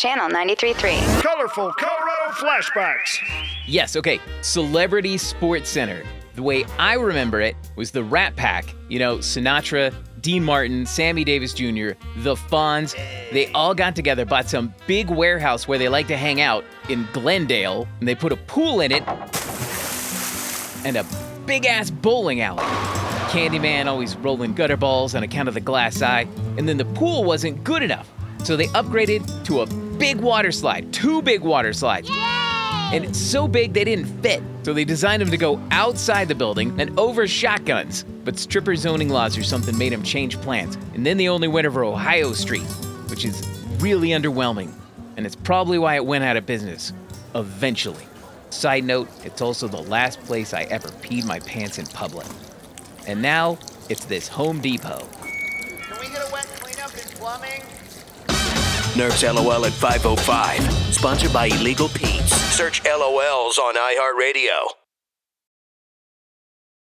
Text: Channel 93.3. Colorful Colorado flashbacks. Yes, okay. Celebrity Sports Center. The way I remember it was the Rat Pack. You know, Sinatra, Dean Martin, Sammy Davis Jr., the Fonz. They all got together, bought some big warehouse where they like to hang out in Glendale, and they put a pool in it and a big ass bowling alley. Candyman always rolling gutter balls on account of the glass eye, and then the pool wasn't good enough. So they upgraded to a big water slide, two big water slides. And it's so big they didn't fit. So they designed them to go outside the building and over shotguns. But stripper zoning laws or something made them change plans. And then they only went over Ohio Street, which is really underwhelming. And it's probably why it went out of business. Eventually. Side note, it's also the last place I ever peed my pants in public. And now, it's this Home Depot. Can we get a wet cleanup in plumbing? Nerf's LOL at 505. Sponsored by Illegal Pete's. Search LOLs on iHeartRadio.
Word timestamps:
Channel 0.00 0.28
93.3. 0.28 1.22
Colorful 1.22 1.72
Colorado 1.72 2.30
flashbacks. 2.30 3.18
Yes, 3.66 3.96
okay. 3.96 4.20
Celebrity 4.42 5.18
Sports 5.18 5.68
Center. 5.68 6.04
The 6.36 6.42
way 6.44 6.64
I 6.78 6.94
remember 6.94 7.40
it 7.40 7.56
was 7.74 7.90
the 7.90 8.04
Rat 8.04 8.36
Pack. 8.36 8.72
You 8.88 9.00
know, 9.00 9.18
Sinatra, 9.18 9.92
Dean 10.20 10.44
Martin, 10.44 10.86
Sammy 10.86 11.24
Davis 11.24 11.52
Jr., 11.52 11.94
the 12.18 12.36
Fonz. 12.36 12.94
They 13.32 13.50
all 13.54 13.74
got 13.74 13.96
together, 13.96 14.24
bought 14.24 14.48
some 14.48 14.72
big 14.86 15.10
warehouse 15.10 15.66
where 15.66 15.78
they 15.78 15.88
like 15.88 16.06
to 16.08 16.16
hang 16.16 16.40
out 16.40 16.62
in 16.88 17.04
Glendale, 17.12 17.88
and 17.98 18.06
they 18.06 18.14
put 18.14 18.30
a 18.30 18.36
pool 18.36 18.80
in 18.80 18.92
it 18.92 19.02
and 20.86 20.96
a 20.96 21.04
big 21.44 21.66
ass 21.66 21.90
bowling 21.90 22.40
alley. 22.40 22.62
Candyman 23.32 23.86
always 23.86 24.16
rolling 24.18 24.54
gutter 24.54 24.76
balls 24.76 25.16
on 25.16 25.24
account 25.24 25.48
of 25.48 25.54
the 25.54 25.60
glass 25.60 26.02
eye, 26.02 26.28
and 26.56 26.68
then 26.68 26.76
the 26.76 26.84
pool 26.84 27.24
wasn't 27.24 27.64
good 27.64 27.82
enough. 27.82 28.08
So 28.44 28.56
they 28.56 28.68
upgraded 28.68 29.44
to 29.46 29.62
a 29.62 29.87
big 29.98 30.20
water 30.20 30.52
slide, 30.52 30.92
two 30.92 31.20
big 31.22 31.42
water 31.42 31.72
slides. 31.72 32.08
And 32.10 33.04
it's 33.04 33.18
so 33.18 33.46
big 33.46 33.74
they 33.74 33.84
didn't 33.84 34.06
fit. 34.22 34.42
So 34.62 34.72
they 34.72 34.84
designed 34.84 35.20
them 35.20 35.30
to 35.30 35.36
go 35.36 35.60
outside 35.70 36.28
the 36.28 36.34
building 36.34 36.80
and 36.80 36.98
over 36.98 37.26
shotguns. 37.26 38.04
But 38.24 38.38
stripper 38.38 38.76
zoning 38.76 39.10
laws 39.10 39.36
or 39.36 39.42
something 39.42 39.76
made 39.76 39.92
them 39.92 40.02
change 40.02 40.40
plans. 40.40 40.76
And 40.94 41.04
then 41.04 41.16
they 41.18 41.28
only 41.28 41.48
went 41.48 41.66
over 41.66 41.84
Ohio 41.84 42.32
Street, 42.32 42.66
which 43.08 43.24
is 43.24 43.46
really 43.78 44.10
underwhelming. 44.10 44.72
And 45.16 45.26
it's 45.26 45.36
probably 45.36 45.78
why 45.78 45.96
it 45.96 46.06
went 46.06 46.24
out 46.24 46.36
of 46.36 46.46
business. 46.46 46.92
Eventually. 47.34 48.04
Side 48.50 48.84
note, 48.84 49.08
it's 49.24 49.42
also 49.42 49.68
the 49.68 49.82
last 49.82 50.20
place 50.22 50.54
I 50.54 50.62
ever 50.64 50.88
peed 50.88 51.26
my 51.26 51.40
pants 51.40 51.78
in 51.78 51.86
public. 51.86 52.26
And 53.06 53.20
now, 53.20 53.58
it's 53.90 54.06
this 54.06 54.28
Home 54.28 54.60
Depot. 54.60 55.06
Can 55.20 56.00
we 56.00 56.08
get 56.08 56.26
a 56.26 56.32
wet 56.32 56.46
cleanup 56.60 56.92
in 56.94 57.08
plumbing? 57.16 57.62
Nerf's 58.98 59.22
LOL 59.22 59.64
at 59.64 59.72
505. 59.72 60.92
Sponsored 60.92 61.32
by 61.32 61.46
Illegal 61.46 61.88
Pete's. 61.88 62.32
Search 62.32 62.82
LOLs 62.84 63.56
on 63.56 63.76
iHeartRadio. 63.76 64.87